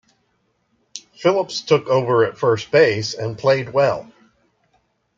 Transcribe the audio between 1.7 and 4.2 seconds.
over at first base and played well.